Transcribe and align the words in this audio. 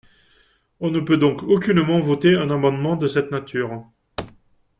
On 0.79 0.89
ne 0.89 0.99
peut 0.99 1.17
donc 1.19 1.43
aucunement 1.43 1.99
voter 1.99 2.35
un 2.35 2.49
amendement 2.49 2.95
de 2.95 3.07
cette 3.07 3.29
nature. 3.29 3.85